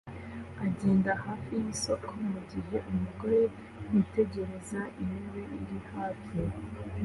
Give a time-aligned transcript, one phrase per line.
[0.65, 3.41] agenda hafi yisoko mugihe umugore
[3.91, 6.33] yitegereza intebe iri hafi